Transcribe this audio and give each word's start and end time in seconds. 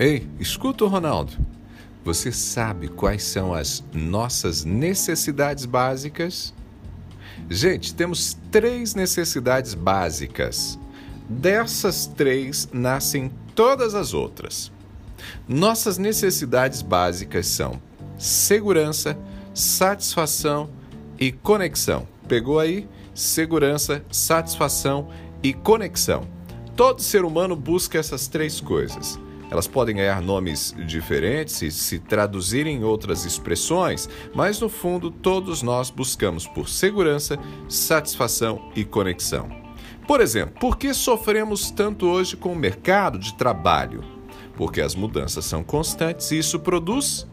Ei, 0.00 0.26
escuta 0.40 0.82
o 0.82 0.88
Ronaldo. 0.88 1.32
Você 2.02 2.32
sabe 2.32 2.88
quais 2.88 3.22
são 3.22 3.52
as 3.52 3.84
nossas 3.92 4.64
necessidades 4.64 5.66
básicas? 5.66 6.54
Gente, 7.50 7.94
temos 7.94 8.34
três 8.50 8.94
necessidades 8.94 9.74
básicas. 9.74 10.78
Dessas 11.28 12.06
três 12.06 12.66
nascem 12.72 13.30
todas 13.54 13.94
as 13.94 14.14
outras. 14.14 14.72
Nossas 15.46 15.98
necessidades 15.98 16.80
básicas 16.80 17.46
são 17.46 17.78
segurança, 18.16 19.18
satisfação 19.52 20.70
e 21.18 21.30
conexão. 21.30 22.08
Pegou 22.26 22.58
aí? 22.58 22.88
Segurança, 23.14 24.02
satisfação 24.10 25.10
e 25.42 25.52
conexão. 25.52 26.26
Todo 26.74 27.02
ser 27.02 27.22
humano 27.22 27.54
busca 27.54 27.98
essas 27.98 28.26
três 28.28 28.62
coisas. 28.62 29.20
Elas 29.50 29.66
podem 29.66 29.96
ganhar 29.96 30.22
nomes 30.22 30.74
diferentes 30.86 31.60
e 31.62 31.70
se 31.70 31.98
traduzirem 31.98 32.76
em 32.76 32.84
outras 32.84 33.24
expressões, 33.24 34.08
mas 34.34 34.60
no 34.60 34.68
fundo 34.68 35.10
todos 35.10 35.60
nós 35.60 35.90
buscamos 35.90 36.46
por 36.46 36.68
segurança, 36.68 37.38
satisfação 37.68 38.70
e 38.76 38.84
conexão. 38.84 39.48
Por 40.06 40.20
exemplo, 40.20 40.54
por 40.60 40.76
que 40.76 40.94
sofremos 40.94 41.70
tanto 41.70 42.06
hoje 42.06 42.36
com 42.36 42.52
o 42.52 42.56
mercado 42.56 43.18
de 43.18 43.34
trabalho? 43.34 44.04
Porque 44.56 44.80
as 44.80 44.94
mudanças 44.94 45.44
são 45.44 45.64
constantes 45.64 46.30
e 46.30 46.38
isso 46.38 46.60
produz 46.60 47.26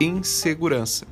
insegurança. 0.00 1.06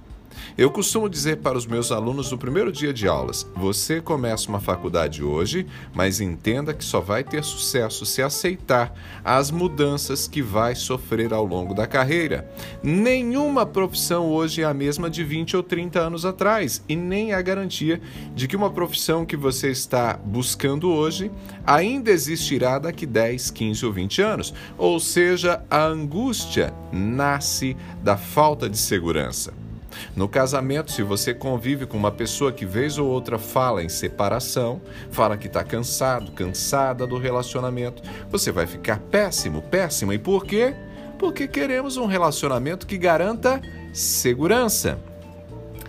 Eu 0.57 0.71
costumo 0.71 1.09
dizer 1.09 1.39
para 1.39 1.59
os 1.59 1.67
meus 1.67 1.93
alunos 1.93 2.31
no 2.31 2.39
primeiro 2.39 2.73
dia 2.73 2.93
de 2.93 3.07
aulas: 3.07 3.47
você 3.55 4.01
começa 4.01 4.49
uma 4.49 4.61
faculdade 4.61 5.23
hoje, 5.23 5.67
mas 5.95 6.21
entenda 6.21 6.75
que 6.75 6.85
só 6.85 7.01
vai 7.01 7.23
ter 7.23 7.45
sucesso 7.45 8.07
se 8.07 8.23
aceitar 8.23 8.95
as 9.25 9.51
mudanças 9.51 10.27
que 10.27 10.43
vai 10.43 10.75
sofrer 10.75 11.33
ao 11.33 11.45
longo 11.45 11.75
da 11.75 11.87
carreira. 11.87 12.51
Nenhuma 12.83 13.67
profissão 13.67 14.31
hoje 14.31 14.63
é 14.63 14.65
a 14.65 14.75
mesma 14.75 15.11
de 15.11 15.23
20 15.25 15.57
ou 15.57 15.63
30 15.63 16.01
anos 16.01 16.25
atrás, 16.25 16.83
e 16.89 16.97
nem 16.97 17.33
a 17.33 17.43
garantia 17.43 18.01
de 18.35 18.49
que 18.49 18.57
uma 18.57 18.71
profissão 18.71 19.25
que 19.25 19.37
você 19.37 19.71
está 19.71 20.15
buscando 20.17 20.91
hoje 20.91 21.31
ainda 21.67 22.11
existirá 22.11 22.79
daqui 22.79 23.07
10, 23.07 23.51
15 23.51 23.87
ou 23.87 23.93
20 23.93 24.23
anos. 24.23 24.55
Ou 24.79 24.99
seja, 25.01 25.63
a 25.71 25.85
angústia 25.85 26.73
nasce 26.93 27.77
da 28.03 28.17
falta 28.17 28.69
de 28.69 28.79
segurança. 28.79 29.66
No 30.15 30.29
casamento, 30.29 30.93
se 30.93 31.03
você 31.03 31.35
convive 31.35 31.87
com 31.87 31.97
uma 31.97 32.11
pessoa 32.11 32.53
que 32.53 32.65
vez 32.65 32.99
ou 32.99 33.09
outra 33.09 33.39
fala 33.39 33.83
em 33.83 33.89
separação, 33.89 34.81
fala 35.11 35.37
que 35.37 35.47
está 35.47 35.63
cansado, 35.63 36.33
cansada 36.33 37.07
do 37.07 37.19
relacionamento, 37.19 38.03
você 38.31 38.51
vai 38.51 38.67
ficar 38.67 38.99
péssimo, 38.99 39.63
péssima. 39.63 40.15
E 40.15 40.19
por 40.19 40.45
quê? 40.45 40.75
Porque 41.19 41.49
queremos 41.49 41.97
um 41.97 42.07
relacionamento 42.07 42.87
que 42.87 42.99
garanta 42.99 43.61
segurança. 43.93 44.99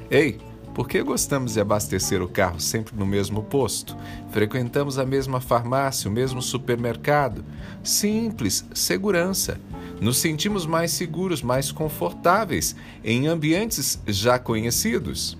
Ei, 0.10 0.40
por 0.78 0.88
que 0.88 1.02
gostamos 1.02 1.54
de 1.54 1.60
abastecer 1.60 2.22
o 2.22 2.28
carro 2.28 2.60
sempre 2.60 2.96
no 2.96 3.04
mesmo 3.04 3.42
posto? 3.42 3.98
Frequentamos 4.30 5.00
a 5.00 5.06
mesma 5.08 5.42
farmácia, 5.42 6.08
o 6.08 6.14
mesmo 6.14 6.40
supermercado? 6.40 7.44
Simples, 7.84 8.64
segurança. 8.76 9.60
Nos 10.00 10.18
sentimos 10.18 10.66
mais 10.66 10.92
seguros, 10.92 11.42
mais 11.42 11.72
confortáveis 11.72 12.76
em 13.04 13.28
ambientes 13.28 14.00
já 14.06 14.38
conhecidos. 14.38 15.38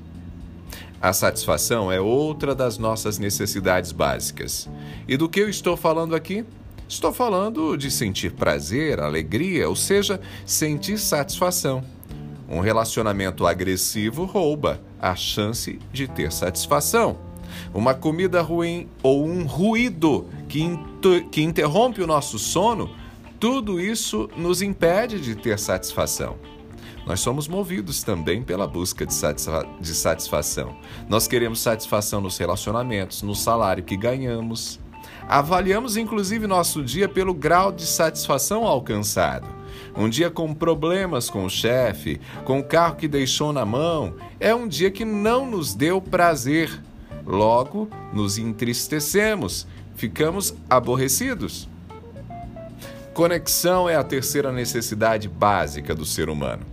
A 1.00 1.14
satisfação 1.14 1.92
é 1.92 2.02
outra 2.02 2.56
das 2.56 2.80
nossas 2.80 3.20
necessidades 3.20 3.92
básicas. 3.92 4.68
E 5.08 5.16
do 5.16 5.30
que 5.30 5.40
eu 5.40 5.50
estou 5.50 5.78
falando 5.78 6.16
aqui? 6.16 6.44
Estou 6.90 7.14
falando 7.14 7.78
de 7.78 7.92
sentir 7.92 8.32
prazer, 8.32 9.00
alegria, 9.00 9.70
ou 9.70 9.76
seja, 9.76 10.20
sentir 10.46 10.98
satisfação. 10.98 11.84
Um 12.50 12.62
relacionamento 12.62 13.46
agressivo 13.46 14.26
rouba 14.26 14.82
a 15.00 15.16
chance 15.16 15.80
de 15.92 16.08
ter 16.08 16.32
satisfação. 16.32 17.18
Uma 17.74 17.94
comida 17.94 18.42
ruim 18.42 18.88
ou 19.04 19.26
um 19.26 19.46
ruído 19.46 20.26
que, 20.48 20.64
que 21.30 21.42
interrompe 21.44 22.02
o 22.02 22.08
nosso 22.08 22.40
sono, 22.40 22.90
tudo 23.40 23.80
isso 23.80 24.30
nos 24.36 24.62
impede 24.62 25.20
de 25.20 25.36
ter 25.36 25.60
satisfação. 25.60 26.38
Nós 27.06 27.22
somos 27.22 27.48
movidos 27.48 28.04
também 28.04 28.44
pela 28.44 28.68
busca 28.68 29.06
de, 29.06 29.14
satisfa 29.14 29.66
de 29.80 29.94
satisfação. 29.94 30.76
Nós 31.08 31.26
queremos 31.26 31.60
satisfação 31.62 32.20
nos 32.20 32.38
relacionamentos, 32.38 33.22
no 33.22 33.34
salário 33.34 33.84
que 33.84 33.96
ganhamos. 33.96 34.80
Avaliamos 35.28 35.96
inclusive 35.96 36.48
nosso 36.48 36.84
dia 36.84 37.08
pelo 37.08 37.34
grau 37.34 37.72
de 37.72 37.86
satisfação 37.86 38.66
alcançado. 38.66 39.48
Um 39.96 40.10
dia 40.10 40.30
com 40.30 40.54
problemas 40.54 41.30
com 41.30 41.46
o 41.46 41.50
chefe, 41.50 42.20
com 42.44 42.60
o 42.60 42.64
carro 42.64 42.96
que 42.96 43.08
deixou 43.08 43.54
na 43.54 43.66
mão, 43.66 44.16
é 44.40 44.54
um 44.54 44.68
dia 44.68 44.92
que 44.92 45.06
não 45.06 45.50
nos 45.50 45.74
deu 45.74 46.02
prazer. 46.02 46.84
Logo, 47.26 47.90
nos 48.14 48.38
entristecemos, 48.38 49.68
ficamos 49.96 50.54
aborrecidos. 50.70 51.70
Conexão 53.18 53.90
é 53.90 53.96
a 53.96 54.04
terceira 54.04 54.52
necessidade 54.52 55.28
básica 55.28 55.96
do 55.96 56.06
ser 56.06 56.30
humano. 56.30 56.64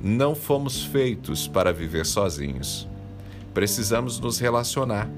Não 0.00 0.34
fomos 0.34 0.86
feitos 0.86 1.46
para 1.46 1.70
viver 1.70 2.06
sozinhos. 2.06 2.88
Precisamos 3.52 4.18
nos 4.18 4.38
relacionar. 4.38 5.10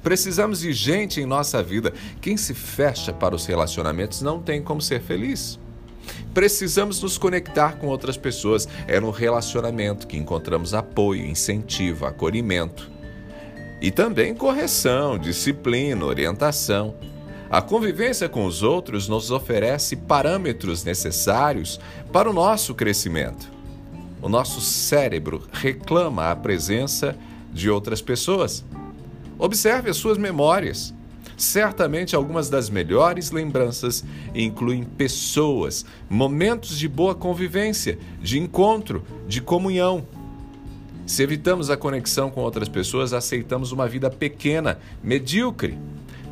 Precisamos 0.00 0.60
de 0.60 0.72
gente 0.72 1.20
em 1.20 1.26
nossa 1.26 1.60
vida. 1.60 1.92
Quem 2.20 2.36
se 2.36 2.54
fecha 2.54 3.12
para 3.12 3.34
os 3.34 3.46
relacionamentos 3.46 4.22
não 4.22 4.40
tem 4.40 4.62
como 4.62 4.80
ser 4.80 5.00
feliz. 5.00 5.58
Precisamos 6.32 7.02
nos 7.02 7.18
conectar 7.18 7.78
com 7.78 7.88
outras 7.88 8.16
pessoas. 8.16 8.68
É 8.86 9.00
no 9.00 9.10
relacionamento 9.10 10.06
que 10.06 10.16
encontramos 10.16 10.72
apoio, 10.72 11.26
incentivo, 11.26 12.06
acolhimento. 12.06 12.88
E 13.82 13.90
também 13.90 14.36
correção, 14.36 15.18
disciplina, 15.18 16.04
orientação. 16.04 16.94
A 17.50 17.60
convivência 17.60 18.28
com 18.28 18.46
os 18.46 18.62
outros 18.62 19.08
nos 19.08 19.32
oferece 19.32 19.96
parâmetros 19.96 20.84
necessários 20.84 21.80
para 22.12 22.30
o 22.30 22.32
nosso 22.32 22.76
crescimento. 22.76 23.50
O 24.22 24.28
nosso 24.28 24.60
cérebro 24.60 25.42
reclama 25.50 26.30
a 26.30 26.36
presença 26.36 27.16
de 27.52 27.68
outras 27.68 28.00
pessoas. 28.00 28.64
Observe 29.36 29.90
as 29.90 29.96
suas 29.96 30.16
memórias. 30.16 30.94
Certamente 31.36 32.14
algumas 32.14 32.48
das 32.48 32.70
melhores 32.70 33.32
lembranças 33.32 34.04
incluem 34.32 34.84
pessoas, 34.84 35.84
momentos 36.08 36.78
de 36.78 36.86
boa 36.86 37.16
convivência, 37.16 37.98
de 38.22 38.38
encontro, 38.38 39.02
de 39.26 39.40
comunhão. 39.40 40.06
Se 41.04 41.24
evitamos 41.24 41.68
a 41.68 41.76
conexão 41.76 42.30
com 42.30 42.42
outras 42.42 42.68
pessoas, 42.68 43.12
aceitamos 43.12 43.72
uma 43.72 43.88
vida 43.88 44.08
pequena, 44.08 44.78
medíocre. 45.02 45.76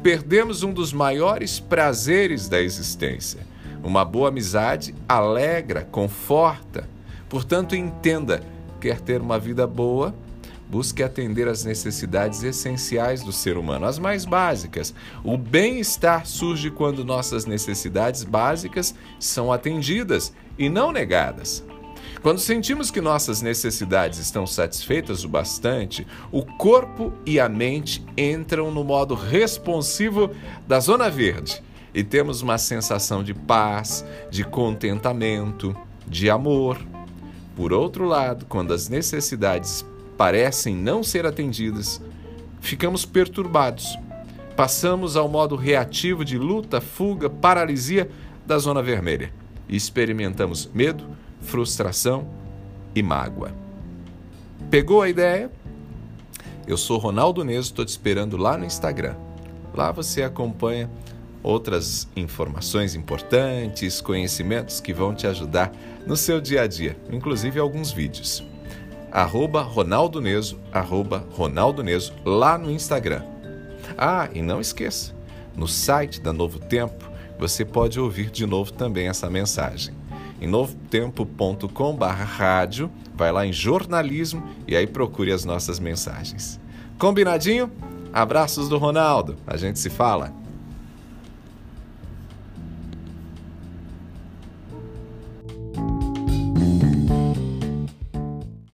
Perdemos 0.03 0.63
um 0.63 0.73
dos 0.73 0.93
maiores 0.93 1.59
prazeres 1.59 2.49
da 2.49 2.61
existência. 2.61 3.41
Uma 3.83 4.05
boa 4.05 4.29
amizade 4.29 4.95
alegra, 5.09 5.85
conforta. 5.91 6.89
Portanto, 7.29 7.75
entenda: 7.75 8.43
quer 8.81 9.01
ter 9.01 9.21
uma 9.21 9.39
vida 9.39 9.67
boa? 9.67 10.15
Busque 10.69 11.03
atender 11.03 11.49
às 11.49 11.65
necessidades 11.65 12.43
essenciais 12.43 13.23
do 13.23 13.33
ser 13.33 13.57
humano, 13.57 13.87
as 13.87 13.99
mais 13.99 14.25
básicas. 14.25 14.95
O 15.25 15.37
bem-estar 15.37 16.27
surge 16.27 16.71
quando 16.71 17.05
nossas 17.05 17.47
necessidades 17.47 18.23
básicas 18.23 18.95
são 19.19 19.51
atendidas 19.51 20.33
e 20.59 20.69
não 20.69 20.93
negadas. 20.93 21.65
Quando 22.23 22.41
sentimos 22.41 22.91
que 22.91 23.01
nossas 23.01 23.43
necessidades 23.43 24.19
estão 24.19 24.47
satisfeitas 24.47 25.25
o 25.25 25.29
bastante, 25.29 26.07
o 26.33 26.43
corpo 26.45 27.13
e 27.25 27.39
a 27.39 27.49
mente 27.49 28.05
entram 28.17 28.71
no 28.71 28.83
modo 28.83 29.15
responsivo 29.15 30.31
da 30.67 30.81
zona 30.81 31.09
verde 31.09 31.63
e 31.95 32.03
temos 32.03 32.43
uma 32.43 32.59
sensação 32.59 33.23
de 33.23 33.33
paz, 33.33 34.05
de 34.31 34.45
contentamento, 34.45 35.75
de 36.07 36.29
amor. 36.29 36.79
Por 37.57 37.73
outro 37.73 38.05
lado, 38.05 38.47
quando 38.47 38.73
as 38.73 38.89
necessidades 38.89 39.85
parecem 40.17 40.75
não 40.75 41.03
ser 41.03 41.27
atendidas, 41.27 42.01
ficamos 42.61 43.05
perturbados. 43.05 43.97
Passamos 44.57 45.17
ao 45.17 45.29
modo 45.29 45.55
reativo 45.55 46.25
de 46.25 46.37
luta, 46.37 46.81
fuga, 46.81 47.31
paralisia 47.31 48.11
da 48.45 48.59
zona 48.59 48.83
vermelha 48.83 49.33
e 49.69 49.77
experimentamos 49.77 50.69
medo, 50.73 51.05
frustração 51.41 52.29
e 52.95 53.03
mágoa. 53.03 53.53
Pegou 54.71 55.03
a 55.03 55.09
ideia? 55.09 55.51
Eu 56.67 56.77
sou 56.77 56.99
Ronaldo 56.99 57.45
Neso, 57.45 57.69
estou 57.69 57.85
te 57.85 57.89
esperando 57.89 58.37
lá 58.37 58.57
no 58.57 58.65
Instagram. 58.65 59.17
Lá 59.75 59.91
você 59.93 60.23
acompanha 60.23 60.91
outras 61.43 62.09
informações 62.17 62.95
importantes, 62.95 64.01
conhecimentos 64.01 64.81
que 64.81 64.93
vão 64.93 65.15
te 65.15 65.27
ajudar 65.27 65.73
no 66.07 66.17
seu 66.17 66.41
dia 66.41 66.63
a 66.63 66.67
dia, 66.67 66.97
inclusive 67.11 67.59
alguns 67.59 67.93
vídeos 67.93 68.45
arroba 69.11 69.63
Ronaldo 69.63 70.21
Neso, 70.21 70.61
arroba 70.73 71.27
Ronaldo 71.33 71.83
Neso, 71.83 72.13
lá 72.25 72.59
no 72.59 72.71
Instagram. 72.71 73.23
Ah, 73.97 74.29
e 74.33 74.43
não 74.43 74.61
esqueça, 74.61 75.15
no 75.57 75.67
site 75.67 76.21
da 76.21 76.33
Novo 76.33 76.59
Tempo, 76.59 77.09
você 77.39 77.65
pode 77.65 77.99
ouvir 77.99 78.31
de 78.31 78.47
novo 78.47 78.73
também 78.73 79.09
essa 79.09 79.31
mensagem. 79.31 79.95
Em 80.41 80.47
novotempo.com/rádio, 80.47 82.91
vai 83.15 83.33
lá 83.33 83.45
em 83.47 83.53
jornalismo 83.53 84.43
e 84.67 84.77
aí 84.77 84.87
procure 84.87 85.33
as 85.33 85.45
nossas 85.45 85.81
mensagens. 85.81 86.61
Combinadinho? 86.99 87.71
Abraços 88.13 88.69
do 88.69 88.79
Ronaldo. 88.79 89.37
A 89.47 89.57
gente 89.57 89.79
se 89.79 89.89
fala. 89.91 90.33